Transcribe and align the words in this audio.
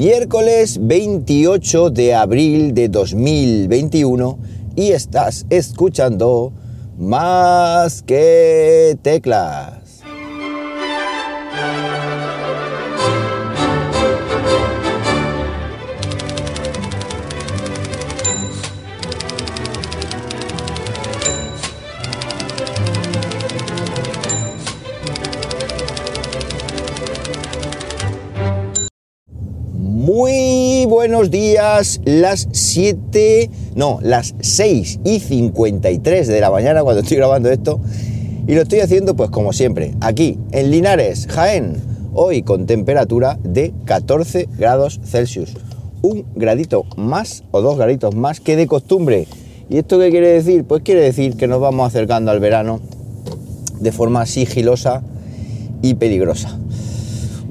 miércoles 0.00 0.78
28 0.80 1.90
de 1.90 2.14
abril 2.14 2.72
de 2.72 2.88
2021 2.88 4.38
y 4.74 4.92
estás 4.92 5.44
escuchando 5.50 6.54
más 6.96 8.00
que 8.00 8.96
teclas. 9.02 9.79
Buenos 31.00 31.30
días, 31.30 31.98
las 32.04 32.46
7, 32.52 33.48
no, 33.74 34.00
las 34.02 34.34
6 34.38 35.00
y 35.02 35.18
53 35.20 36.28
de 36.28 36.40
la 36.42 36.50
mañana 36.50 36.82
cuando 36.82 37.00
estoy 37.00 37.16
grabando 37.16 37.50
esto. 37.50 37.80
Y 38.46 38.54
lo 38.54 38.60
estoy 38.60 38.80
haciendo 38.80 39.16
pues 39.16 39.30
como 39.30 39.54
siempre, 39.54 39.94
aquí 40.02 40.38
en 40.52 40.70
Linares, 40.70 41.26
Jaén, 41.26 41.78
hoy 42.12 42.42
con 42.42 42.66
temperatura 42.66 43.38
de 43.42 43.72
14 43.86 44.46
grados 44.58 45.00
Celsius. 45.02 45.54
Un 46.02 46.26
gradito 46.36 46.84
más 46.98 47.44
o 47.50 47.62
dos 47.62 47.78
graditos 47.78 48.14
más 48.14 48.40
que 48.40 48.56
de 48.56 48.66
costumbre. 48.66 49.26
¿Y 49.70 49.78
esto 49.78 49.98
qué 49.98 50.10
quiere 50.10 50.28
decir? 50.28 50.64
Pues 50.64 50.82
quiere 50.82 51.00
decir 51.00 51.34
que 51.38 51.46
nos 51.46 51.62
vamos 51.62 51.86
acercando 51.86 52.30
al 52.30 52.40
verano 52.40 52.78
de 53.80 53.90
forma 53.90 54.26
sigilosa 54.26 55.02
y 55.80 55.94
peligrosa. 55.94 56.58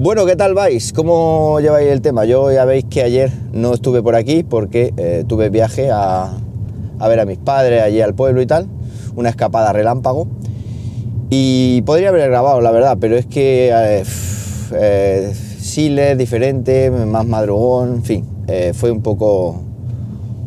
Bueno, 0.01 0.25
¿qué 0.25 0.37
tal 0.37 0.53
vais? 0.53 0.93
¿Cómo 0.93 1.59
lleváis 1.59 1.89
el 1.89 1.99
tema? 1.99 2.23
Yo 2.23 2.49
ya 2.53 2.63
veis 2.63 2.85
que 2.89 3.03
ayer 3.03 3.29
no 3.51 3.73
estuve 3.73 4.01
por 4.01 4.15
aquí 4.15 4.43
porque 4.43 4.93
eh, 4.95 5.25
tuve 5.27 5.49
viaje 5.49 5.89
a, 5.91 6.37
ver 7.01 7.19
a 7.19 7.25
mis 7.25 7.37
padres 7.37 7.83
allí 7.83 7.99
al 7.99 8.13
pueblo 8.13 8.41
y 8.41 8.45
tal, 8.45 8.69
una 9.17 9.27
escapada 9.27 9.73
relámpago. 9.73 10.25
Y 11.29 11.81
podría 11.81 12.09
haber 12.09 12.29
grabado, 12.29 12.61
la 12.61 12.71
verdad, 12.71 12.97
pero 12.97 13.17
es 13.17 13.25
que 13.25 13.71
eh, 13.73 14.03
eh, 14.71 15.33
Siles, 15.59 16.17
diferente, 16.17 16.89
más 16.91 17.27
madrugón, 17.27 17.95
en 17.95 18.03
fin, 18.05 18.25
eh, 18.47 18.71
fue 18.73 18.91
un 18.91 19.01
poco, 19.01 19.61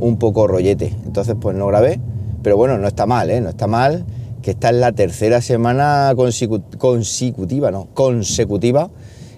un 0.01 0.17
poco 0.17 0.47
rollete. 0.47 0.95
Entonces, 1.05 1.37
pues 1.39 1.55
no 1.55 1.67
grabé, 1.67 2.01
pero 2.43 2.57
bueno, 2.57 2.79
no 2.79 2.89
está 2.89 3.05
mal, 3.05 3.29
¿eh? 3.29 3.43
No 3.43 3.51
está 3.51 3.67
mal, 3.67 4.07
que 4.41 4.53
esta 4.53 4.71
es 4.71 4.77
la 4.77 4.93
tercera 4.93 5.43
semana 5.43 6.15
consecutiva, 6.17 7.71
no, 7.71 7.89
consecutiva 7.93 8.89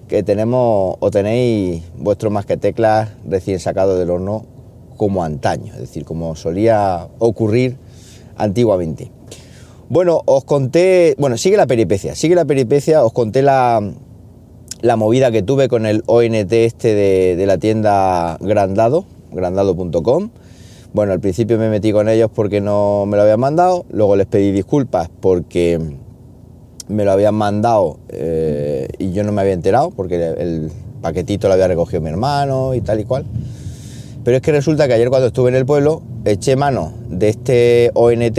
que 0.08 0.22
tenemos 0.22 0.96
o 0.98 1.10
tenéis 1.10 1.82
vuestro 1.96 2.30
más 2.30 2.46
que 2.46 2.56
teclas 2.56 3.10
recién 3.28 3.58
sacado 3.60 3.98
del 3.98 4.10
horno 4.10 4.44
como 4.96 5.24
antaño, 5.24 5.72
es 5.74 5.80
decir, 5.80 6.04
como 6.04 6.36
solía 6.36 7.08
ocurrir 7.18 7.76
antiguamente. 8.36 9.10
Bueno, 9.88 10.22
os 10.24 10.44
conté, 10.44 11.14
bueno, 11.18 11.36
sigue 11.36 11.56
la 11.56 11.66
peripecia, 11.66 12.14
sigue 12.14 12.34
la 12.34 12.44
peripecia, 12.44 13.04
os 13.04 13.12
conté 13.12 13.42
la, 13.42 13.80
la 14.80 14.96
movida 14.96 15.30
que 15.30 15.42
tuve 15.42 15.68
con 15.68 15.86
el 15.86 16.02
ONT 16.06 16.52
este 16.52 16.94
de, 16.94 17.36
de 17.36 17.46
la 17.46 17.58
tienda 17.58 18.38
Grandado, 18.40 19.04
grandado.com. 19.32 20.30
Bueno, 20.92 21.12
al 21.12 21.20
principio 21.20 21.58
me 21.58 21.68
metí 21.68 21.92
con 21.92 22.08
ellos 22.08 22.30
porque 22.32 22.60
no 22.60 23.04
me 23.06 23.16
lo 23.16 23.24
habían 23.24 23.40
mandado, 23.40 23.84
luego 23.90 24.14
les 24.14 24.26
pedí 24.26 24.52
disculpas 24.52 25.10
porque 25.20 25.80
me 26.88 27.04
lo 27.04 27.12
habían 27.12 27.34
mandado 27.34 27.98
eh, 28.08 28.73
y 28.98 29.12
yo 29.12 29.24
no 29.24 29.32
me 29.32 29.40
había 29.40 29.52
enterado 29.52 29.90
porque 29.90 30.16
el 30.16 30.70
paquetito 31.02 31.48
lo 31.48 31.54
había 31.54 31.68
recogido 31.68 32.00
mi 32.00 32.08
hermano 32.08 32.74
y 32.74 32.80
tal 32.80 33.00
y 33.00 33.04
cual. 33.04 33.24
Pero 34.24 34.36
es 34.36 34.42
que 34.42 34.52
resulta 34.52 34.88
que 34.88 34.94
ayer 34.94 35.10
cuando 35.10 35.28
estuve 35.28 35.50
en 35.50 35.56
el 35.56 35.66
pueblo 35.66 36.02
eché 36.24 36.56
mano 36.56 36.92
de 37.08 37.28
este 37.28 37.90
ONT 37.94 38.38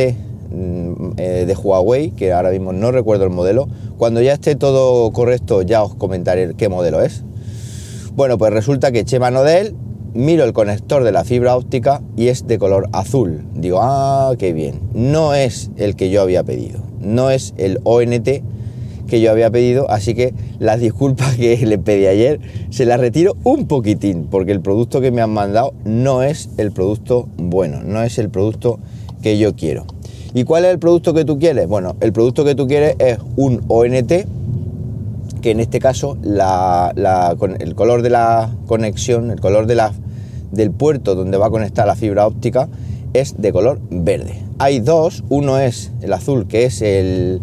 mm, 0.51 1.11
eh, 1.17 1.45
de 1.45 1.55
Huawei, 1.55 2.11
que 2.11 2.33
ahora 2.33 2.49
mismo 2.49 2.73
no 2.73 2.91
recuerdo 2.91 3.23
el 3.23 3.29
modelo. 3.29 3.67
Cuando 3.97 4.21
ya 4.21 4.33
esté 4.33 4.55
todo 4.55 5.11
correcto 5.11 5.61
ya 5.61 5.83
os 5.83 5.95
comentaré 5.95 6.53
qué 6.55 6.69
modelo 6.69 7.01
es. 7.01 7.23
Bueno, 8.15 8.37
pues 8.37 8.51
resulta 8.51 8.91
que 8.91 8.99
eché 8.99 9.19
mano 9.19 9.43
de 9.43 9.59
él, 9.59 9.75
miro 10.13 10.43
el 10.45 10.53
conector 10.53 11.03
de 11.03 11.11
la 11.11 11.23
fibra 11.23 11.55
óptica 11.55 12.01
y 12.15 12.29
es 12.29 12.47
de 12.47 12.57
color 12.57 12.87
azul. 12.93 13.43
Digo, 13.53 13.79
ah, 13.81 14.33
qué 14.39 14.53
bien. 14.53 14.79
No 14.93 15.33
es 15.33 15.69
el 15.75 15.95
que 15.95 16.09
yo 16.09 16.21
había 16.21 16.43
pedido 16.43 16.85
no 17.05 17.29
es 17.29 17.53
el 17.57 17.79
ONT 17.83 18.27
que 19.07 19.21
yo 19.21 19.31
había 19.31 19.49
pedido, 19.49 19.89
así 19.89 20.15
que 20.15 20.33
las 20.59 20.79
disculpas 20.79 21.35
que 21.35 21.57
le 21.65 21.77
pedí 21.77 22.07
ayer 22.07 22.39
se 22.69 22.85
las 22.85 22.99
retiro 22.99 23.35
un 23.43 23.67
poquitín, 23.67 24.27
porque 24.29 24.51
el 24.51 24.61
producto 24.61 25.01
que 25.01 25.11
me 25.11 25.21
han 25.21 25.31
mandado 25.31 25.73
no 25.83 26.23
es 26.23 26.49
el 26.57 26.71
producto 26.71 27.27
bueno, 27.37 27.81
no 27.83 28.01
es 28.03 28.17
el 28.17 28.29
producto 28.29 28.79
que 29.21 29.37
yo 29.37 29.55
quiero. 29.55 29.85
¿Y 30.33 30.43
cuál 30.43 30.65
es 30.65 30.71
el 30.71 30.79
producto 30.79 31.13
que 31.13 31.23
tú 31.23 31.39
quieres? 31.39 31.67
Bueno, 31.67 31.95
el 32.01 32.11
producto 32.11 32.43
que 32.43 32.55
tú 32.55 32.67
quieres 32.67 32.95
es 32.99 33.17
un 33.37 33.63
ONT, 33.67 34.11
que 35.41 35.51
en 35.51 35.59
este 35.59 35.79
caso 35.79 36.17
el 36.23 37.75
color 37.75 38.01
de 38.01 38.09
la 38.09 38.51
conexión, 38.65 39.31
el 39.31 39.39
color 39.39 39.67
del 39.67 40.71
puerto 40.71 41.15
donde 41.15 41.37
va 41.37 41.47
a 41.47 41.51
conectar 41.51 41.87
la 41.87 41.95
fibra 41.95 42.27
óptica 42.27 42.67
es 43.13 43.35
de 43.37 43.53
color 43.53 43.79
verde 43.89 44.45
hay 44.57 44.79
dos, 44.79 45.23
uno 45.29 45.59
es 45.59 45.91
el 46.01 46.13
azul 46.13 46.47
que 46.47 46.65
es 46.65 46.81
el 46.81 47.41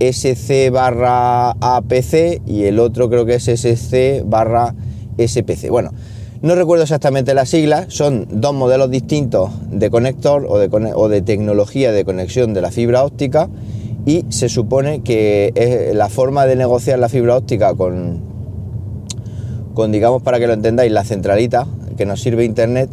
SC 0.00 0.70
barra 0.70 1.50
APC 1.50 2.42
y 2.46 2.64
el 2.64 2.78
otro 2.78 3.08
creo 3.10 3.26
que 3.26 3.34
es 3.34 3.48
SC 3.48 4.24
barra 4.24 4.74
SPC. 5.18 5.68
Bueno, 5.70 5.92
no 6.42 6.54
recuerdo 6.54 6.84
exactamente 6.84 7.34
las 7.34 7.50
siglas, 7.50 7.86
son 7.88 8.26
dos 8.30 8.54
modelos 8.54 8.90
distintos 8.90 9.50
de 9.70 9.90
conector 9.90 10.46
o 10.48 10.58
de, 11.08 11.22
tecnología 11.22 11.92
de 11.92 12.04
conexión 12.04 12.54
de 12.54 12.62
la 12.62 12.70
fibra 12.70 13.04
óptica 13.04 13.50
y 14.06 14.24
se 14.30 14.48
supone 14.48 15.02
que 15.02 15.52
es 15.54 15.94
la 15.94 16.08
forma 16.08 16.46
de 16.46 16.56
negociar 16.56 16.98
la 16.98 17.10
fibra 17.10 17.36
óptica 17.36 17.74
con, 17.74 18.22
con 19.74 19.92
digamos 19.92 20.22
para 20.22 20.38
que 20.38 20.46
lo 20.46 20.54
entendáis, 20.54 20.90
la 20.90 21.04
centralita 21.04 21.66
que 21.98 22.06
nos 22.06 22.22
sirve 22.22 22.46
Internet 22.46 22.88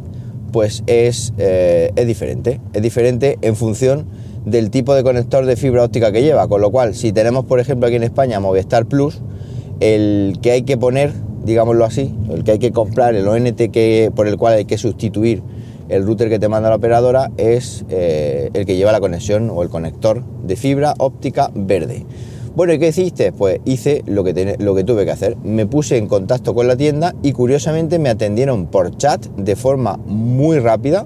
pues 0.51 0.83
es, 0.87 1.33
eh, 1.37 1.91
es 1.95 2.07
diferente. 2.07 2.59
Es 2.73 2.81
diferente 2.81 3.37
en 3.41 3.55
función 3.55 4.07
del 4.47 4.71
tipo 4.71 4.95
de 4.95 5.03
conector 5.03 5.45
de 5.45 5.55
fibra 5.55 5.83
óptica 5.83 6.11
que 6.11 6.23
lleva. 6.23 6.47
Con 6.47 6.61
lo 6.61 6.71
cual, 6.71 6.95
si 6.95 7.11
tenemos, 7.11 7.45
por 7.45 7.59
ejemplo, 7.59 7.87
aquí 7.87 7.97
en 7.97 8.03
España 8.03 8.39
Movistar 8.39 8.85
Plus, 8.85 9.19
el 9.81 10.39
que 10.41 10.51
hay 10.51 10.61
que 10.63 10.77
poner, 10.77 11.11
digámoslo 11.43 11.85
así, 11.85 12.15
el 12.29 12.43
que 12.43 12.51
hay 12.51 12.59
que 12.59 12.71
comprar, 12.71 13.13
el 13.13 13.27
ONT 13.27 13.69
que, 13.71 14.11
por 14.15 14.27
el 14.27 14.37
cual 14.37 14.55
hay 14.55 14.65
que 14.65 14.77
sustituir 14.77 15.43
el 15.89 16.05
router 16.05 16.29
que 16.29 16.39
te 16.39 16.49
manda 16.49 16.69
la 16.69 16.75
operadora 16.75 17.31
es 17.37 17.85
eh, 17.89 18.49
el 18.53 18.65
que 18.65 18.75
lleva 18.75 18.91
la 18.91 18.99
conexión 18.99 19.49
o 19.49 19.63
el 19.63 19.69
conector 19.69 20.23
de 20.43 20.55
fibra 20.55 20.93
óptica 20.97 21.49
verde. 21.53 22.05
Bueno, 22.55 22.73
¿y 22.73 22.79
qué 22.79 22.87
hiciste? 22.87 23.31
Pues 23.31 23.59
hice 23.65 24.03
lo 24.07 24.23
que, 24.23 24.55
lo 24.59 24.73
que 24.73 24.83
tuve 24.83 25.05
que 25.05 25.11
hacer. 25.11 25.37
Me 25.43 25.65
puse 25.65 25.97
en 25.97 26.07
contacto 26.07 26.55
con 26.55 26.67
la 26.67 26.75
tienda 26.75 27.13
y 27.21 27.31
curiosamente 27.31 27.99
me 27.99 28.09
atendieron 28.09 28.65
por 28.65 28.97
chat 28.97 29.23
de 29.37 29.55
forma 29.55 29.97
muy 30.07 30.59
rápida. 30.59 31.05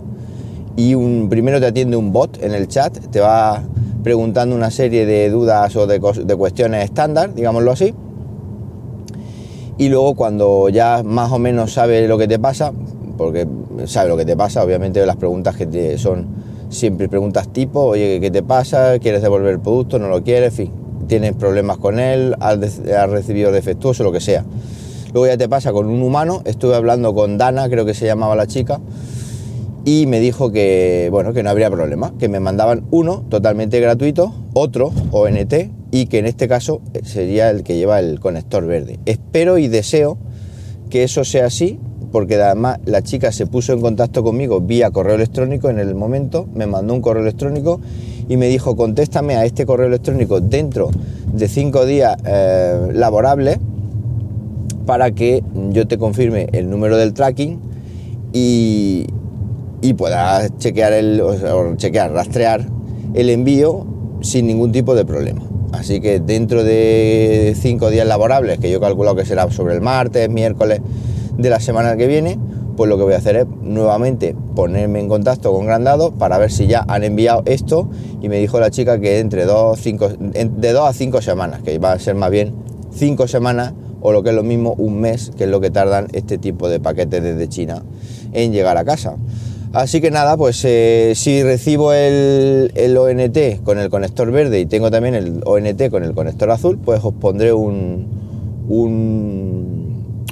Y 0.76 0.96
un, 0.96 1.28
primero 1.30 1.60
te 1.60 1.68
atiende 1.68 1.98
un 1.98 2.12
bot 2.12 2.42
en 2.42 2.54
el 2.54 2.68
chat, 2.68 2.98
te 3.12 3.20
va 3.20 3.64
preguntando 4.04 4.56
una 4.56 4.72
serie 4.72 5.06
de 5.06 5.30
dudas 5.30 5.76
o 5.76 5.86
de, 5.86 6.00
cuestiones 6.00 6.86
estándar, 6.86 7.34
digámoslo 7.34 7.72
así. 7.72 7.94
Y 9.78 9.90
luego 9.90 10.16
cuando 10.16 10.70
ya 10.70 11.02
más 11.04 11.32
o 11.32 11.40
menos 11.40 11.74
sabe 11.74 12.08
lo 12.08 12.18
que 12.18 12.28
te 12.28 12.40
pasa, 12.40 12.72
porque 13.18 13.48
sabe 13.86 14.10
lo 14.10 14.18
que 14.18 14.26
te 14.26 14.36
pasa, 14.36 14.64
obviamente 14.64 15.06
las 15.06 15.18
preguntas 15.18 15.56
que 15.56 15.66
te 15.66 15.98
son 15.98 16.28
siempre 16.70 17.10
preguntas 17.10 17.50
tipo, 17.50 17.82
oye, 17.82 18.20
¿qué 18.22 18.32
te 18.32 18.44
pasa? 18.44 18.98
¿Quieres 19.00 19.22
devolver 19.22 19.54
el 19.54 19.60
producto? 19.60 20.00
¿No 20.00 20.08
lo 20.08 20.24
quieres? 20.24 20.58
En 20.60 20.68
fin, 20.68 20.74
tienes 21.08 21.34
problemas 21.34 21.78
con 21.78 22.00
él, 22.00 22.36
has, 22.40 22.58
recibido 23.10 23.52
defectuoso, 23.52 24.04
lo 24.04 24.12
que 24.12 24.22
sea. 24.22 24.46
Luego 25.14 25.28
ya 25.28 25.38
te 25.38 25.50
pasa 25.50 25.74
con 25.74 25.88
un 25.88 26.02
humano, 26.02 26.42
estuve 26.46 26.76
hablando 26.76 27.14
con 27.14 27.38
Dana, 27.38 27.68
creo 27.70 27.86
que 27.86 27.94
se 27.94 28.06
llamaba 28.06 28.36
la 28.36 28.48
chica, 28.48 28.80
y 29.84 30.06
me 30.06 30.20
dijo 30.20 30.52
que, 30.52 31.10
bueno, 31.12 31.34
que 31.34 31.44
no 31.44 31.50
habría 31.50 31.70
problema, 31.70 32.14
que 32.20 32.30
me 32.30 32.40
mandaban 32.40 32.84
uno 32.92 33.24
totalmente 33.30 33.80
gratuito, 33.80 34.34
otro 34.54 34.92
ONT, 35.12 35.54
y 35.92 36.06
que 36.06 36.20
en 36.20 36.26
este 36.26 36.48
caso 36.48 36.82
sería 37.04 37.50
el 37.50 37.64
que 37.64 37.76
lleva 37.78 38.00
el 38.00 38.20
conector 38.20 38.66
verde. 38.66 39.00
Espero 39.06 39.58
y 39.58 39.68
deseo 39.68 40.18
que 40.90 41.04
eso 41.04 41.24
sea 41.24 41.48
así, 41.48 41.80
porque 42.12 42.36
además 42.36 42.80
la 42.86 43.02
chica 43.02 43.32
se 43.32 43.48
puso 43.48 43.74
en 43.74 43.82
contacto 43.82 44.24
conmigo 44.24 44.62
vía 44.62 44.92
correo 44.92 45.16
electrónico 45.16 45.70
en 45.70 45.80
el 45.80 45.96
momento, 45.96 46.48
me 46.54 46.68
mandó 46.68 46.94
un 46.94 47.02
correo 47.02 47.24
electrónico 47.24 47.80
y 48.28 48.38
me 48.38 48.48
dijo, 48.48 48.76
contéstame 48.76 49.36
a 49.36 49.46
este 49.46 49.66
correo 49.66 49.88
electrónico 49.88 50.42
dentro 50.42 50.92
de 51.34 51.48
cinco 51.48 51.86
días 51.86 52.18
eh, 52.26 52.90
laborables 52.94 53.60
para 54.86 55.12
que 55.12 55.44
yo 55.70 55.88
te 55.88 55.98
confirme 55.98 56.48
el 56.52 56.70
número 56.70 56.98
del 56.98 57.14
tracking 57.14 57.60
y, 58.34 59.08
y 59.82 59.94
puedas 59.94 60.58
chequear, 60.58 60.94
el, 60.94 61.22
chequear, 61.78 62.12
rastrear 62.12 62.68
el 63.14 63.30
envío 63.30 63.86
sin 64.22 64.48
ningún 64.48 64.72
tipo 64.72 64.96
de 64.96 65.06
problema. 65.06 65.42
Así 65.74 66.02
que 66.02 66.20
dentro 66.20 66.64
de 66.64 67.56
cinco 67.60 67.90
días 67.90 68.06
laborables, 68.06 68.60
que 68.60 68.70
yo 68.70 68.80
calculo 68.80 69.16
que 69.16 69.26
será 69.26 69.50
sobre 69.52 69.74
el 69.74 69.82
martes, 69.82 70.30
miércoles 70.30 70.82
de 71.38 71.50
la 71.50 71.60
semana 71.60 71.96
que 71.96 72.08
viene, 72.08 72.38
pues 72.76 72.90
lo 72.90 72.98
que 72.98 73.04
voy 73.04 73.14
a 73.14 73.18
hacer 73.18 73.36
es 73.36 73.46
nuevamente 73.62 74.36
ponerme 74.56 75.00
en 75.00 75.08
contacto 75.08 75.54
con 75.54 75.66
Grandado 75.66 76.12
para 76.12 76.38
ver 76.38 76.52
si 76.52 76.68
ya 76.68 76.86
han 76.88 77.04
enviado 77.04 77.44
esto 77.46 77.90
y 78.22 78.30
me 78.30 78.38
dijo 78.38 78.60
la 78.60 78.70
chica 78.70 79.00
que 79.00 79.20
entre 79.20 79.46
dos, 79.46 79.80
cinco, 79.80 80.10
de 80.10 80.72
dos 80.74 80.90
a 80.90 80.94
cinco 80.94 81.22
semanas, 81.22 81.62
que 81.62 81.78
va 81.80 81.94
a 81.94 82.00
ser 82.00 82.16
más 82.16 82.32
bien 82.32 82.54
cinco 82.94 83.28
semanas 83.28 83.74
o 84.02 84.12
lo 84.12 84.24
que 84.24 84.30
es 84.30 84.36
lo 84.36 84.44
mismo 84.44 84.74
un 84.78 85.00
mes, 85.00 85.32
que 85.38 85.46
es 85.46 85.50
lo 85.50 85.62
que 85.62 85.70
tardan 85.70 86.08
este 86.14 86.38
tipo 86.38 86.70
de 86.70 86.80
paquetes 86.80 87.22
desde 87.24 87.48
China 87.48 87.84
en 88.34 88.52
llegar 88.52 88.78
a 88.78 88.84
casa. 88.84 89.16
Así 89.74 90.02
que 90.02 90.12
nada, 90.12 90.36
pues 90.36 90.66
eh, 90.66 91.14
si 91.16 91.44
recibo 91.44 91.94
el, 91.94 92.98
ONT 92.98 93.64
con 93.64 93.80
el 93.80 93.90
conector 93.90 94.30
verde 94.30 94.60
y 94.60 94.66
tengo 94.66 94.92
también 94.92 95.16
el 95.16 95.42
ONT 95.46 95.90
con 95.90 96.04
el 96.04 96.14
conector 96.14 96.52
azul, 96.52 96.78
pues 96.78 97.00
os 97.02 97.14
pondré 97.14 97.54
un, 97.54 98.06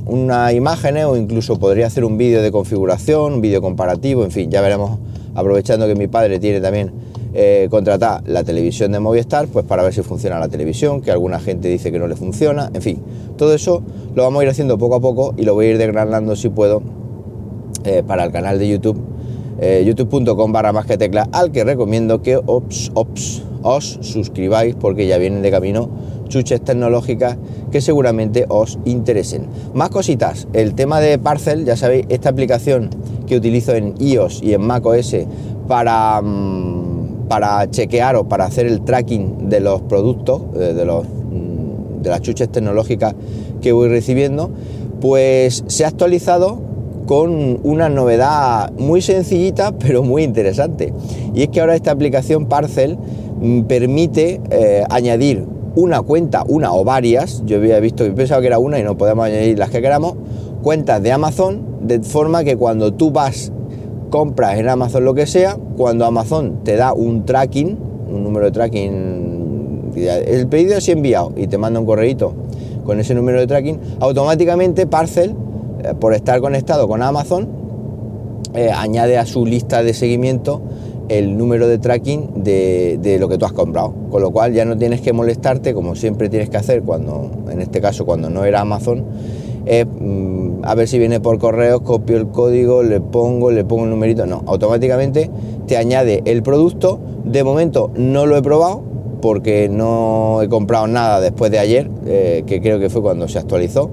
una 0.05 0.51
imagen 0.51 0.97
o 1.05 1.15
incluso 1.15 1.57
podría 1.57 1.87
hacer 1.87 2.03
un 2.03 2.17
vídeo 2.17 2.41
de 2.41 2.51
configuración, 2.51 3.35
un 3.35 3.41
vídeo 3.41 3.61
comparativo, 3.61 4.25
en 4.25 4.31
fin, 4.31 4.51
ya 4.51 4.59
veremos, 4.59 4.99
aprovechando 5.33 5.87
que 5.87 5.95
mi 5.95 6.07
padre 6.07 6.39
tiene 6.39 6.59
también 6.59 6.91
eh, 7.33 7.69
contratar 7.71 8.27
la 8.27 8.43
televisión 8.43 8.91
de 8.91 8.99
Movistar, 8.99 9.47
pues 9.47 9.63
para 9.63 9.83
ver 9.83 9.93
si 9.93 10.01
funciona 10.01 10.37
la 10.37 10.49
televisión, 10.49 10.99
que 10.99 11.11
alguna 11.11 11.39
gente 11.39 11.69
dice 11.69 11.93
que 11.93 11.99
no 11.99 12.09
le 12.09 12.17
funciona, 12.17 12.71
en 12.73 12.81
fin, 12.81 13.01
todo 13.37 13.53
eso 13.53 13.83
lo 14.15 14.23
vamos 14.23 14.41
a 14.41 14.43
ir 14.43 14.49
haciendo 14.49 14.77
poco 14.77 14.95
a 14.95 14.99
poco 14.99 15.33
y 15.37 15.43
lo 15.43 15.53
voy 15.53 15.67
a 15.67 15.69
ir 15.69 15.77
desgranando 15.77 16.35
si 16.35 16.49
puedo 16.49 16.81
eh, 17.85 18.03
para 18.05 18.25
el 18.25 18.33
canal 18.33 18.59
de 18.59 18.67
YouTube 18.67 19.01
eh, 19.61 19.83
youtube.com 19.85 20.51
barra 20.51 20.71
más 20.71 20.85
que 20.85 20.97
tecla, 20.97 21.27
al 21.31 21.51
que 21.51 21.63
recomiendo 21.63 22.21
que 22.21 22.37
ops, 22.37 22.91
ops, 22.93 23.43
os 23.61 23.99
suscribáis 24.01 24.75
porque 24.75 25.07
ya 25.07 25.17
vienen 25.17 25.41
de 25.41 25.51
camino 25.51 25.89
chuches 26.29 26.61
tecnológicas 26.61 27.37
que 27.71 27.81
seguramente 27.81 28.45
os 28.47 28.79
interesen. 28.85 29.47
Más 29.73 29.89
cositas, 29.89 30.47
el 30.53 30.75
tema 30.75 31.01
de 31.01 31.17
Parcel, 31.17 31.65
ya 31.65 31.75
sabéis, 31.75 32.05
esta 32.09 32.29
aplicación 32.29 32.89
que 33.27 33.35
utilizo 33.35 33.73
en 33.73 33.95
iOS 33.99 34.41
y 34.41 34.53
en 34.53 34.61
macOS 34.61 35.15
para, 35.67 36.21
mm, 36.21 37.27
para 37.27 37.69
chequear 37.69 38.15
o 38.15 38.27
para 38.27 38.45
hacer 38.45 38.65
el 38.65 38.81
tracking 38.81 39.49
de 39.49 39.59
los 39.59 39.81
productos, 39.81 40.41
eh, 40.55 40.73
de, 40.73 40.85
los, 40.85 41.05
mm, 41.05 42.01
de 42.01 42.09
las 42.09 42.21
chuches 42.21 42.49
tecnológicas 42.49 43.13
que 43.61 43.71
voy 43.71 43.89
recibiendo, 43.89 44.49
pues 45.01 45.63
se 45.67 45.85
ha 45.85 45.87
actualizado 45.87 46.68
con 47.09 47.59
una 47.63 47.89
novedad 47.89 48.71
muy 48.73 49.01
sencillita 49.01 49.71
pero 49.79 50.03
muy 50.03 50.21
interesante. 50.21 50.93
Y 51.33 51.41
es 51.41 51.49
que 51.49 51.59
ahora 51.59 51.75
esta 51.75 51.89
aplicación 51.89 52.45
Parcel 52.45 52.99
mm, 53.41 53.61
permite 53.61 54.39
eh, 54.51 54.83
añadir 54.91 55.43
una 55.73 56.03
cuenta, 56.03 56.43
una 56.47 56.71
o 56.71 56.83
varias, 56.83 57.41
yo 57.47 57.57
había 57.57 57.79
visto, 57.79 58.05
y 58.05 58.11
pensaba 58.11 58.41
que 58.41 58.47
era 58.47 58.59
una 58.59 58.77
y 58.77 58.83
no 58.83 58.95
podemos 58.95 59.25
añadir 59.25 59.57
las 59.57 59.71
que 59.71 59.81
queramos, 59.81 60.17
cuentas 60.61 61.01
de 61.01 61.11
Amazon, 61.11 61.79
de 61.81 61.99
forma 62.01 62.43
que 62.43 62.57
cuando 62.57 62.93
tú 62.93 63.09
vas, 63.09 63.51
compras 64.11 64.59
en 64.59 64.69
Amazon 64.69 65.03
lo 65.03 65.15
que 65.15 65.25
sea, 65.25 65.57
cuando 65.77 66.05
Amazon 66.05 66.63
te 66.63 66.75
da 66.75 66.93
un 66.93 67.25
tracking, 67.25 67.75
un 68.07 68.23
número 68.23 68.45
de 68.45 68.51
tracking, 68.51 69.93
el 69.95 70.45
pedido 70.45 70.77
es 70.77 70.87
enviado 70.89 71.33
y 71.35 71.47
te 71.47 71.57
manda 71.57 71.79
un 71.79 71.87
correíto 71.87 72.33
con 72.85 72.99
ese 72.99 73.15
número 73.15 73.39
de 73.39 73.47
tracking, 73.47 73.79
automáticamente 73.99 74.85
Parcel 74.85 75.35
eh, 75.83 75.93
por 75.99 76.13
estar 76.13 76.39
conectado 76.41 76.87
con 76.87 77.01
Amazon, 77.01 77.47
eh, 78.53 78.71
añade 78.71 79.17
a 79.17 79.25
su 79.25 79.45
lista 79.45 79.83
de 79.83 79.93
seguimiento 79.93 80.61
el 81.07 81.37
número 81.37 81.67
de 81.67 81.79
tracking 81.79 82.43
de, 82.43 83.17
lo 83.19 83.27
que 83.29 83.37
tú 83.37 83.45
has 83.45 83.53
comprado. 83.53 83.93
Con 84.11 84.21
lo 84.21 84.31
cual 84.31 84.53
ya 84.53 84.65
no 84.65 84.77
tienes 84.77 85.01
que 85.01 85.13
molestarte, 85.13 85.73
como 85.73 85.95
siempre 85.95 86.29
tienes 86.29 86.49
que 86.49 86.57
hacer 86.57 86.83
cuando, 86.83 87.31
en 87.51 87.61
este 87.61 87.81
caso, 87.81 88.05
cuando 88.05 88.29
no 88.29 88.45
era 88.45 88.61
Amazon, 88.61 89.05
mm, 89.65 90.63
a 90.63 90.75
ver 90.75 90.87
si 90.87 90.99
viene 90.99 91.19
por 91.19 91.39
correo, 91.39 91.83
copio 91.83 92.17
el 92.17 92.27
código, 92.27 92.83
le 92.83 93.01
pongo, 93.01 93.49
le 93.49 93.63
pongo 93.63 93.85
el 93.85 93.89
numerito. 93.89 94.25
No, 94.25 94.43
automáticamente 94.45 95.31
te 95.65 95.77
añade 95.77 96.21
el 96.25 96.43
producto. 96.43 96.99
De 97.25 97.43
momento 97.43 97.91
no 97.95 98.25
lo 98.25 98.37
he 98.37 98.41
probado 98.41 98.83
porque 99.21 99.69
no 99.69 100.41
he 100.41 100.49
comprado 100.49 100.87
nada 100.87 101.19
después 101.19 101.51
de 101.51 101.59
ayer, 101.59 101.89
eh, 102.05 102.43
que 102.45 102.61
creo 102.61 102.79
que 102.79 102.89
fue 102.89 103.01
cuando 103.01 103.27
se 103.27 103.39
actualizó 103.39 103.89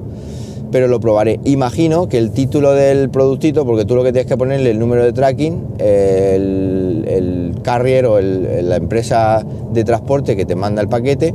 pero 0.76 0.88
lo 0.88 1.00
probaré. 1.00 1.40
Imagino 1.44 2.06
que 2.06 2.18
el 2.18 2.32
título 2.32 2.74
del 2.74 3.08
productito, 3.08 3.64
porque 3.64 3.86
tú 3.86 3.94
lo 3.94 4.04
que 4.04 4.12
tienes 4.12 4.26
que 4.26 4.36
ponerle 4.36 4.72
el 4.72 4.78
número 4.78 5.04
de 5.04 5.14
tracking, 5.14 5.68
el, 5.78 7.54
carrier 7.62 8.04
o 8.04 8.20
la 8.20 8.76
empresa 8.76 9.42
de 9.72 9.84
transporte 9.84 10.36
que 10.36 10.44
te 10.44 10.54
manda 10.54 10.82
el 10.82 10.88
paquete 10.88 11.32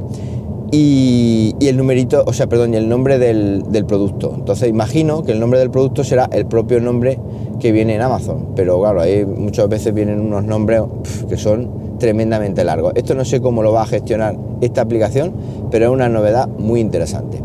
y, 0.71 1.55
el 1.59 1.75
numerito, 1.75 2.23
o 2.23 2.33
sea, 2.33 2.45
perdón, 2.45 2.75
y 2.75 2.77
el 2.77 2.87
nombre 2.87 3.17
del, 3.17 3.63
producto. 3.87 4.31
Entonces 4.35 4.69
imagino 4.69 5.23
que 5.23 5.31
el 5.31 5.39
nombre 5.39 5.59
del 5.59 5.71
producto 5.71 6.03
será 6.03 6.29
el 6.31 6.45
propio 6.45 6.79
nombre 6.79 7.17
que 7.59 7.71
viene 7.71 7.95
en 7.95 8.01
Amazon, 8.01 8.49
pero 8.55 8.79
claro, 8.79 9.01
ahí 9.01 9.25
muchas 9.25 9.67
veces 9.67 9.91
vienen 9.91 10.19
unos 10.19 10.43
nombres 10.43 10.83
que 11.27 11.37
son 11.37 11.97
tremendamente 11.97 12.63
largos. 12.63 12.93
Esto 12.95 13.15
no 13.15 13.25
sé 13.25 13.41
cómo 13.41 13.63
lo 13.63 13.73
va 13.73 13.81
a 13.81 13.87
gestionar 13.87 14.37
esta 14.61 14.81
aplicación, 14.81 15.33
pero 15.71 15.85
es 15.85 15.91
una 15.91 16.09
novedad 16.09 16.47
muy 16.47 16.79
interesante. 16.79 17.41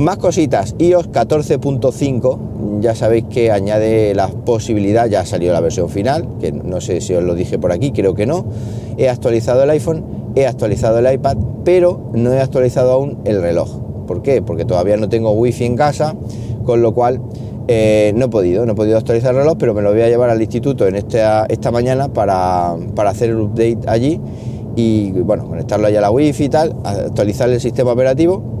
Más 0.00 0.16
cositas, 0.16 0.74
iOS 0.78 1.10
14.5, 1.10 2.80
ya 2.80 2.94
sabéis 2.94 3.26
que 3.26 3.50
añade 3.50 4.14
la 4.14 4.28
posibilidad, 4.28 5.06
ya 5.06 5.26
salió 5.26 5.52
la 5.52 5.60
versión 5.60 5.90
final, 5.90 6.26
que 6.40 6.52
no 6.52 6.80
sé 6.80 7.02
si 7.02 7.12
os 7.12 7.22
lo 7.22 7.34
dije 7.34 7.58
por 7.58 7.70
aquí, 7.70 7.90
creo 7.92 8.14
que 8.14 8.24
no. 8.24 8.46
He 8.96 9.10
actualizado 9.10 9.62
el 9.62 9.68
iPhone, 9.68 10.02
he 10.36 10.46
actualizado 10.46 11.00
el 11.00 11.12
iPad, 11.12 11.36
pero 11.66 12.00
no 12.14 12.32
he 12.32 12.40
actualizado 12.40 12.92
aún 12.92 13.18
el 13.26 13.42
reloj. 13.42 13.78
¿Por 14.06 14.22
qué? 14.22 14.40
Porque 14.40 14.64
todavía 14.64 14.96
no 14.96 15.10
tengo 15.10 15.32
wifi 15.32 15.66
en 15.66 15.76
casa, 15.76 16.16
con 16.64 16.80
lo 16.80 16.94
cual 16.94 17.20
eh, 17.68 18.14
no 18.16 18.24
he 18.24 18.28
podido, 18.30 18.64
no 18.64 18.72
he 18.72 18.76
podido 18.76 18.96
actualizar 18.96 19.34
el 19.34 19.42
reloj, 19.42 19.58
pero 19.58 19.74
me 19.74 19.82
lo 19.82 19.92
voy 19.92 20.00
a 20.00 20.08
llevar 20.08 20.30
al 20.30 20.40
instituto 20.40 20.88
en 20.88 20.96
esta, 20.96 21.44
esta 21.44 21.70
mañana 21.70 22.08
para, 22.08 22.74
para 22.94 23.10
hacer 23.10 23.28
el 23.28 23.40
update 23.40 23.80
allí 23.86 24.18
y 24.76 25.10
bueno, 25.10 25.46
conectarlo 25.46 25.88
allá 25.88 25.98
a 25.98 26.02
la 26.02 26.10
wifi 26.10 26.44
y 26.44 26.48
tal, 26.48 26.74
actualizar 26.84 27.50
el 27.50 27.60
sistema 27.60 27.92
operativo 27.92 28.59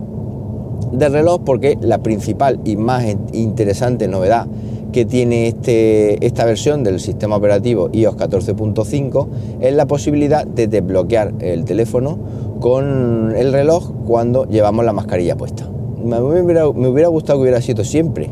de 0.92 1.08
reloj 1.08 1.40
porque 1.44 1.78
la 1.80 1.98
principal 1.98 2.60
y 2.64 2.76
más 2.76 3.04
interesante 3.32 4.08
novedad 4.08 4.46
que 4.92 5.04
tiene 5.04 5.48
este, 5.48 6.24
esta 6.24 6.44
versión 6.44 6.82
del 6.82 7.00
sistema 7.00 7.36
operativo 7.36 7.90
iOS 7.92 8.16
14.5 8.16 9.28
es 9.60 9.74
la 9.74 9.86
posibilidad 9.86 10.46
de 10.46 10.66
desbloquear 10.66 11.32
el 11.40 11.64
teléfono 11.64 12.18
con 12.60 13.32
el 13.36 13.52
reloj 13.52 13.90
cuando 14.06 14.46
llevamos 14.46 14.84
la 14.84 14.92
mascarilla 14.92 15.36
puesta. 15.36 15.66
Me 16.04 16.20
hubiera, 16.20 17.08
gustado 17.08 17.38
que 17.38 17.42
hubiera 17.42 17.60
sido 17.60 17.84
siempre, 17.84 18.30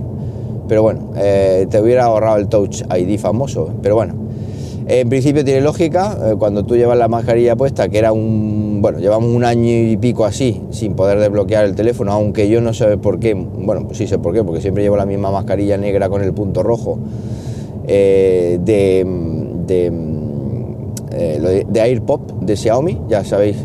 pero 0.69 0.82
bueno, 0.82 1.12
eh, 1.16 1.66
te 1.70 1.81
hubiera 1.81 2.05
ahorrado 2.05 2.38
el 2.38 2.49
Touch 2.49 2.82
ID 2.94 3.19
famoso, 3.19 3.70
pero 3.82 3.94
bueno, 3.94 4.15
en 4.90 5.08
principio 5.10 5.44
tiene 5.44 5.60
lógica, 5.60 6.16
eh, 6.24 6.34
cuando 6.38 6.64
tú 6.64 6.74
llevas 6.74 6.96
la 6.96 7.08
mascarilla 7.08 7.56
puesta, 7.56 7.90
que 7.90 7.98
era 7.98 8.10
un, 8.12 8.78
bueno, 8.80 8.98
llevamos 8.98 9.30
un 9.30 9.44
año 9.44 9.68
y 9.70 9.98
pico 9.98 10.24
así, 10.24 10.62
sin 10.70 10.94
poder 10.94 11.18
desbloquear 11.18 11.66
el 11.66 11.74
teléfono, 11.74 12.10
aunque 12.10 12.48
yo 12.48 12.62
no 12.62 12.72
sé 12.72 12.96
por 12.96 13.20
qué, 13.20 13.34
bueno, 13.34 13.84
pues 13.86 13.98
sí 13.98 14.06
sé 14.06 14.18
por 14.18 14.32
qué, 14.32 14.42
porque 14.42 14.62
siempre 14.62 14.82
llevo 14.82 14.96
la 14.96 15.04
misma 15.04 15.30
mascarilla 15.30 15.76
negra 15.76 16.08
con 16.08 16.22
el 16.22 16.32
punto 16.32 16.62
rojo 16.62 16.98
eh, 17.86 18.58
de, 18.62 19.06
de, 19.66 19.92
eh, 21.12 21.64
de 21.68 21.80
AirPop 21.80 22.40
de 22.40 22.56
Xiaomi, 22.56 22.98
ya 23.10 23.24
sabéis, 23.24 23.58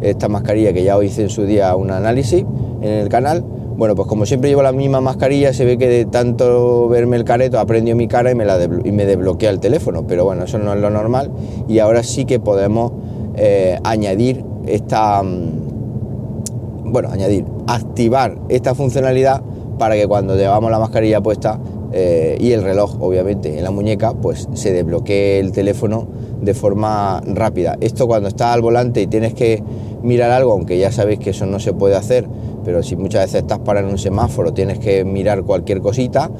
esta 0.00 0.28
mascarilla 0.28 0.72
que 0.72 0.82
ya 0.82 1.02
hice 1.04 1.22
en 1.22 1.30
su 1.30 1.44
día 1.44 1.76
un 1.76 1.92
análisis 1.92 2.44
en 2.82 2.90
el 2.90 3.08
canal, 3.08 3.44
bueno, 3.76 3.96
pues 3.96 4.06
como 4.06 4.24
siempre 4.24 4.48
llevo 4.50 4.62
la 4.62 4.72
misma 4.72 5.00
mascarilla, 5.00 5.52
se 5.52 5.64
ve 5.64 5.76
que 5.76 5.88
de 5.88 6.04
tanto 6.04 6.88
verme 6.88 7.16
el 7.16 7.24
careto 7.24 7.58
aprendió 7.58 7.96
mi 7.96 8.06
cara 8.06 8.30
y 8.30 8.34
me, 8.34 8.44
la 8.44 8.62
y 8.62 8.92
me 8.92 9.04
desbloquea 9.04 9.50
el 9.50 9.58
teléfono. 9.58 10.06
Pero 10.06 10.24
bueno, 10.24 10.44
eso 10.44 10.58
no 10.58 10.72
es 10.74 10.80
lo 10.80 10.90
normal. 10.90 11.32
Y 11.68 11.80
ahora 11.80 12.02
sí 12.02 12.24
que 12.24 12.38
podemos 12.38 12.92
eh, 13.36 13.78
añadir 13.82 14.44
esta. 14.66 15.22
Mm, 15.22 16.92
bueno, 16.92 17.08
añadir, 17.10 17.44
activar 17.66 18.38
esta 18.48 18.74
funcionalidad 18.74 19.42
para 19.78 19.96
que 19.96 20.06
cuando 20.06 20.36
llevamos 20.36 20.70
la 20.70 20.78
mascarilla 20.78 21.20
puesta 21.20 21.58
eh, 21.92 22.36
y 22.38 22.52
el 22.52 22.62
reloj, 22.62 22.96
obviamente, 23.00 23.58
en 23.58 23.64
la 23.64 23.72
muñeca, 23.72 24.12
pues 24.12 24.48
se 24.54 24.72
desbloquee 24.72 25.40
el 25.40 25.50
teléfono 25.50 26.06
de 26.40 26.54
forma 26.54 27.20
rápida. 27.26 27.76
Esto 27.80 28.06
cuando 28.06 28.28
estás 28.28 28.54
al 28.54 28.62
volante 28.62 29.02
y 29.02 29.08
tienes 29.08 29.34
que 29.34 29.62
mirar 30.02 30.30
algo, 30.30 30.52
aunque 30.52 30.78
ya 30.78 30.92
sabéis 30.92 31.18
que 31.18 31.30
eso 31.30 31.46
no 31.46 31.58
se 31.58 31.72
puede 31.72 31.96
hacer 31.96 32.28
pero 32.64 32.82
si 32.82 32.96
muchas 32.96 33.22
veces 33.22 33.42
estás 33.42 33.58
parado 33.60 33.86
en 33.86 33.92
un 33.92 33.98
semáforo, 33.98 34.52
tienes 34.52 34.78
que 34.78 35.04
mirar 35.04 35.42
cualquier 35.44 35.80
cosita, 35.80 36.30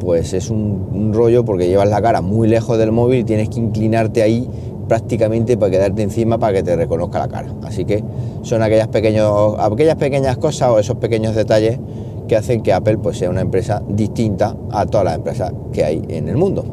pues 0.00 0.32
es 0.32 0.50
un, 0.50 1.12
rollo 1.12 1.44
porque 1.44 1.68
llevas 1.68 1.88
la 1.88 2.00
cara 2.00 2.22
muy 2.22 2.48
lejos 2.48 2.78
del 2.78 2.92
móvil 2.92 3.20
y 3.20 3.24
tienes 3.24 3.48
que 3.48 3.60
inclinarte 3.60 4.22
ahí 4.22 4.48
prácticamente 4.88 5.56
para 5.56 5.70
quedarte 5.70 6.02
encima 6.02 6.38
para 6.38 6.54
que 6.54 6.62
te 6.62 6.76
reconozca 6.76 7.18
la 7.18 7.28
cara. 7.28 7.54
Así 7.64 7.84
que 7.84 8.02
son 8.42 8.62
aquellas, 8.62 8.88
pequeños, 8.88 9.56
aquellas 9.58 9.96
pequeñas 9.96 10.38
cosas 10.38 10.70
o 10.70 10.78
esos 10.78 10.96
pequeños 10.96 11.34
detalles 11.34 11.78
que 12.28 12.36
hacen 12.36 12.62
que 12.62 12.72
Apple 12.72 12.98
pues, 12.98 13.18
sea 13.18 13.30
una 13.30 13.42
empresa 13.42 13.82
distinta 13.88 14.56
a 14.70 14.86
todas 14.86 15.04
las 15.04 15.16
empresas 15.16 15.52
que 15.72 15.84
hay 15.84 16.02
en 16.08 16.28
el 16.28 16.36
mundo 16.36 16.64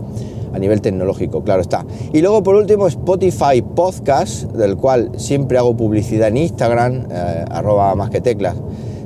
a 0.53 0.59
nivel 0.59 0.81
tecnológico, 0.81 1.43
claro 1.43 1.61
está. 1.61 1.85
Y 2.13 2.21
luego 2.21 2.43
por 2.43 2.55
último 2.55 2.87
Spotify 2.87 3.61
Podcast, 3.61 4.43
del 4.51 4.77
cual 4.77 5.11
siempre 5.17 5.57
hago 5.57 5.75
publicidad 5.75 6.29
en 6.29 6.37
Instagram, 6.37 7.07
eh, 7.11 7.45
arroba 7.49 7.93
más 7.95 8.09
que 8.09 8.21
teclas, 8.21 8.55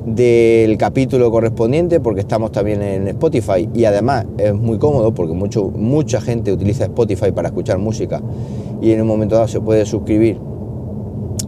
del 0.05 0.77
capítulo 0.77 1.31
correspondiente 1.31 1.99
porque 1.99 2.21
estamos 2.21 2.51
también 2.51 2.81
en 2.81 3.07
Spotify 3.07 3.69
y 3.73 3.85
además 3.85 4.25
es 4.37 4.53
muy 4.53 4.77
cómodo 4.77 5.13
porque 5.13 5.33
mucho, 5.33 5.69
mucha 5.69 6.19
gente 6.19 6.51
utiliza 6.51 6.85
Spotify 6.85 7.31
para 7.31 7.49
escuchar 7.49 7.77
música 7.77 8.21
y 8.81 8.91
en 8.91 9.01
un 9.01 9.07
momento 9.07 9.35
dado 9.35 9.47
se 9.47 9.61
puede 9.61 9.85
suscribir 9.85 10.37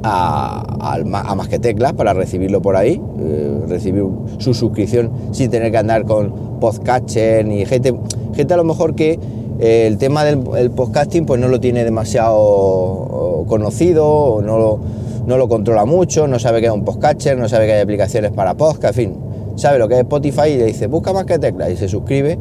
a, 0.04 0.98
a, 0.98 1.36
más 1.36 1.48
que 1.48 1.60
teclas 1.60 1.94
para 1.94 2.14
recibirlo 2.14 2.62
por 2.62 2.76
ahí, 2.76 3.02
eh, 3.20 3.62
recibir 3.68 4.06
su 4.38 4.54
suscripción 4.54 5.12
sin 5.32 5.50
tener 5.50 5.72
que 5.72 5.78
andar 5.78 6.06
con 6.06 6.60
podcatcher 6.60 7.46
ni 7.46 7.66
gente, 7.66 7.94
gente 8.36 8.54
a 8.54 8.58
lo 8.58 8.64
mejor 8.64 8.96
que 8.96 9.20
eh, 9.60 9.88
el 9.88 9.98
tema 9.98 10.24
del 10.24 10.72
podcasting 10.72 11.26
pues 11.26 11.40
no 11.42 11.48
lo 11.48 11.60
tiene 11.60 11.84
demasiado 11.84 13.46
conocido 13.48 14.08
o 14.08 14.42
no 14.42 14.58
lo 14.58 14.80
no 15.26 15.38
lo 15.38 15.48
controla 15.48 15.86
mucho, 15.86 16.28
no 16.28 16.40
sabe 16.40 16.62
que 16.62 16.68
es 16.68 16.74
un 16.74 16.86
podcatcher, 16.86 17.38
no 17.38 17.50
sabe 17.50 17.66
que 17.66 17.74
hay 17.74 17.82
aplicaciones 17.82 18.32
para 18.32 18.56
podcast, 18.56 18.98
en 18.98 19.12
fin, 19.12 19.20
sabe 19.56 19.80
lo 19.80 19.88
que 19.88 19.96
es 19.96 20.02
Spotify 20.02 20.50
y 20.50 20.58
le 20.58 20.66
dice 20.66 20.88
busca 20.88 21.14
más 21.14 21.26
que 21.26 21.40
teclas 21.40 21.72
y 21.72 21.78
se 21.78 21.88
suscribe 21.88 22.38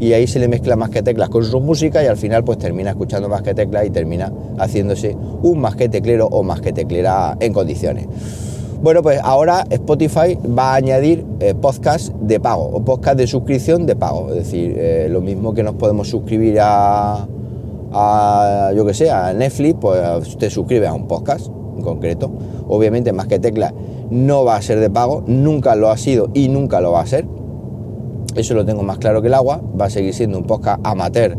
y 0.00 0.12
ahí 0.12 0.26
se 0.26 0.40
le 0.40 0.48
mezcla 0.48 0.74
más 0.74 0.90
que 0.90 1.02
teclas 1.02 1.28
con 1.28 1.44
su 1.44 1.60
música 1.60 2.02
y 2.02 2.06
al 2.06 2.16
final 2.16 2.42
pues 2.42 2.58
termina 2.58 2.90
escuchando 2.90 3.28
más 3.28 3.42
que 3.42 3.54
teclas 3.54 3.86
y 3.86 3.90
termina 3.90 4.32
haciéndose 4.58 5.16
un 5.42 5.60
más 5.60 5.76
que 5.76 5.88
teclero 5.88 6.26
o 6.26 6.42
más 6.42 6.60
que 6.60 6.72
teclera 6.72 7.36
en 7.38 7.52
condiciones. 7.52 8.06
Bueno, 8.82 9.02
pues 9.02 9.20
ahora 9.22 9.64
Spotify 9.70 10.36
va 10.46 10.72
a 10.72 10.74
añadir 10.74 11.24
eh, 11.40 11.54
podcast 11.54 12.12
de 12.14 12.40
pago 12.40 12.64
o 12.64 12.84
podcast 12.84 13.16
de 13.16 13.26
suscripción 13.26 13.86
de 13.86 13.96
pago. 13.96 14.28
Es 14.30 14.34
decir, 14.34 14.74
eh, 14.76 15.08
lo 15.08 15.22
mismo 15.22 15.54
que 15.54 15.62
nos 15.62 15.76
podemos 15.76 16.08
suscribir 16.08 16.58
a, 16.60 17.26
a 17.92 18.72
yo 18.76 18.84
que 18.84 18.92
sé, 18.92 19.10
a 19.10 19.32
Netflix, 19.32 19.78
pues 19.80 20.36
te 20.36 20.50
suscribes 20.50 20.88
a 20.88 20.92
un 20.92 21.06
podcast 21.06 21.50
concreto. 21.82 22.30
Obviamente 22.68 23.12
más 23.12 23.26
que 23.26 23.38
tecla 23.38 23.74
no 24.10 24.44
va 24.44 24.56
a 24.56 24.62
ser 24.62 24.80
de 24.80 24.90
pago, 24.90 25.24
nunca 25.26 25.74
lo 25.74 25.90
ha 25.90 25.96
sido 25.96 26.30
y 26.34 26.48
nunca 26.48 26.80
lo 26.80 26.92
va 26.92 27.00
a 27.00 27.06
ser. 27.06 27.26
Eso 28.36 28.54
lo 28.54 28.64
tengo 28.64 28.82
más 28.82 28.98
claro 28.98 29.22
que 29.22 29.28
el 29.28 29.34
agua. 29.34 29.60
Va 29.80 29.86
a 29.86 29.90
seguir 29.90 30.14
siendo 30.14 30.38
un 30.38 30.44
podcast 30.44 30.80
amateur 30.84 31.36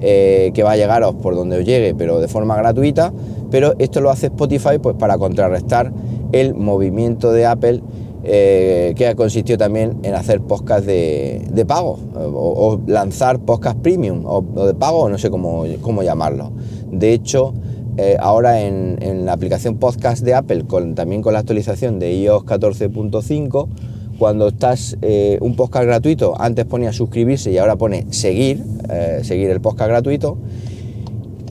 eh, 0.00 0.52
que 0.54 0.62
va 0.62 0.72
a 0.72 0.76
llegaros 0.76 1.14
por 1.16 1.34
donde 1.34 1.58
os 1.58 1.64
llegue, 1.64 1.94
pero 1.94 2.20
de 2.20 2.28
forma 2.28 2.56
gratuita. 2.56 3.12
Pero 3.50 3.74
esto 3.78 4.00
lo 4.00 4.10
hace 4.10 4.26
Spotify 4.26 4.78
pues 4.80 4.94
para 4.96 5.18
contrarrestar 5.18 5.92
el 6.32 6.54
movimiento 6.54 7.32
de 7.32 7.46
Apple 7.46 7.82
eh, 8.24 8.94
que 8.96 9.06
ha 9.06 9.14
consistido 9.14 9.56
también 9.56 10.00
en 10.02 10.14
hacer 10.14 10.40
podcast 10.40 10.84
de, 10.84 11.64
pago 11.66 11.98
o, 12.14 12.78
lanzar 12.86 13.38
podcast 13.38 13.78
premium 13.78 14.24
o, 14.26 14.42
de 14.42 14.74
pago, 14.74 15.08
no 15.08 15.18
sé 15.18 15.30
cómo, 15.30 15.64
cómo 15.80 16.02
llamarlo. 16.02 16.50
De 16.90 17.12
hecho, 17.12 17.54
eh, 18.00 18.16
ahora 18.20 18.60
en, 18.62 19.26
la 19.26 19.32
aplicación 19.32 19.76
podcast 19.76 20.24
de 20.24 20.32
Apple, 20.32 20.64
también 20.94 21.20
con 21.20 21.32
la 21.32 21.40
actualización 21.40 21.98
de 21.98 22.14
iOS 22.14 22.44
14.5, 22.44 23.68
cuando 24.16 24.48
estás 24.48 24.96
eh, 25.02 25.36
un 25.40 25.56
podcast 25.56 25.84
gratuito, 25.84 26.40
antes 26.40 26.64
ponía 26.64 26.92
suscribirse 26.92 27.50
y 27.50 27.58
ahora 27.58 27.74
pone 27.74 28.06
seguir, 28.10 28.62
eh, 28.88 29.22
seguir 29.24 29.50
el 29.50 29.60
podcast 29.60 29.88
gratuito. 29.88 30.38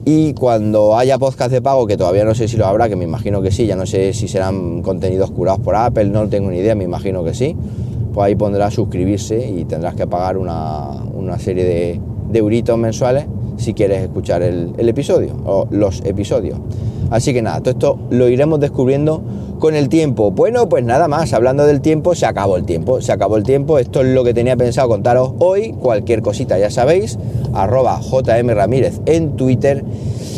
Y 0.06 0.32
cuando 0.32 0.96
haya 0.96 1.18
podcast 1.18 1.52
de 1.52 1.60
pago, 1.60 1.86
que 1.86 1.98
todavía 1.98 2.24
no 2.24 2.34
sé 2.34 2.48
si 2.48 2.56
lo 2.56 2.64
habrá, 2.64 2.88
que 2.88 2.96
me 2.96 3.04
imagino 3.04 3.42
que 3.42 3.50
sí, 3.50 3.66
ya 3.66 3.76
no 3.76 3.84
sé 3.84 4.14
si 4.14 4.26
serán 4.26 4.80
contenidos 4.80 5.30
curados 5.30 5.60
por 5.60 5.76
Apple, 5.76 6.06
no 6.06 6.30
tengo 6.30 6.50
ni 6.50 6.60
idea, 6.60 6.74
me 6.74 6.84
imagino 6.84 7.22
que 7.24 7.34
sí, 7.34 7.54
pues 8.14 8.24
ahí 8.24 8.36
pondrás 8.36 8.72
suscribirse 8.72 9.50
y 9.50 9.66
tendrás 9.66 9.96
que 9.96 10.06
pagar 10.06 10.38
una, 10.38 11.38
serie 11.38 11.64
de, 11.64 12.00
de 12.30 12.38
euritos 12.38 12.78
mensuales 12.78 13.26
si 13.58 13.74
quieres 13.74 14.02
escuchar 14.02 14.42
el, 14.42 14.74
episodio 14.88 15.34
o 15.44 15.66
los 15.70 16.02
episodios. 16.04 16.58
Así 17.10 17.32
que 17.32 17.42
nada, 17.42 17.60
todo 17.60 17.70
esto 17.70 17.98
lo 18.10 18.28
iremos 18.28 18.60
descubriendo 18.60 19.22
con 19.58 19.74
el 19.74 19.88
tiempo. 19.88 20.30
Bueno, 20.30 20.68
pues 20.68 20.84
nada 20.84 21.08
más, 21.08 21.32
hablando 21.32 21.66
del 21.66 21.80
tiempo, 21.80 22.14
se 22.14 22.26
acabó 22.26 22.56
el 22.56 22.64
tiempo, 22.64 23.00
se 23.00 23.12
acabó 23.12 23.36
el 23.36 23.42
tiempo. 23.42 23.78
Esto 23.78 24.02
es 24.02 24.08
lo 24.08 24.24
que 24.24 24.34
tenía 24.34 24.56
pensado 24.56 24.88
contaros 24.88 25.32
hoy. 25.38 25.72
Cualquier 25.72 26.22
cosita, 26.22 26.58
ya 26.58 26.70
sabéis, 26.70 27.18
arroba 27.54 28.00
JM 28.00 28.50
Ramírez 28.50 29.00
en 29.06 29.36
Twitter. 29.36 29.84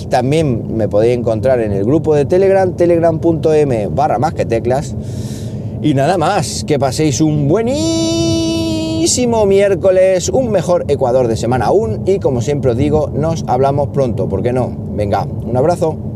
También 0.09 0.77
me 0.77 0.89
podéis 0.89 1.19
encontrar 1.19 1.61
en 1.61 1.73
el 1.73 1.85
grupo 1.85 2.15
de 2.15 2.25
Telegram, 2.25 2.73
telegram.m 2.75 3.89
barra 3.89 4.19
más 4.19 4.35
que 4.35 4.45
teclas. 4.45 4.95
Y 5.83 5.95
nada 5.95 6.19
más, 6.19 6.65
que 6.67 6.79
paséis 6.79 7.21
un 7.21 7.49
buenísimo 9.01 9.47
miércoles, 9.47 10.29
un 10.29 10.51
mejor 10.51 10.85
Ecuador 10.89 11.27
de 11.27 11.35
semana 11.35 11.65
aún 11.65 12.03
y 12.05 12.19
como 12.19 12.43
siempre 12.43 12.73
os 12.73 12.77
digo, 12.77 13.11
nos 13.15 13.45
hablamos 13.47 13.89
pronto, 13.95 14.29
¿por 14.29 14.43
qué 14.43 14.53
no? 14.53 14.77
Venga, 14.95 15.25
un 15.25 15.57
abrazo. 15.57 16.10